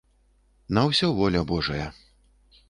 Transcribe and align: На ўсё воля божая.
На 0.77 0.85
ўсё 0.93 1.11
воля 1.19 1.45
божая. 1.53 1.87